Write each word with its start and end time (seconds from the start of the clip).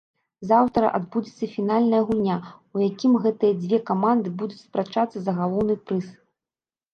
Заўтра 0.51 0.85
адбудзецца 0.99 1.49
фінальная 1.55 1.99
гульня, 2.07 2.37
у 2.77 2.81
якім 2.87 3.13
гэтыя 3.27 3.53
дзве 3.61 3.81
каманды 3.91 4.33
будуць 4.41 4.59
спрачацца 4.65 5.17
за 5.27 5.31
галоўны 5.43 5.77
прыз. 5.87 6.07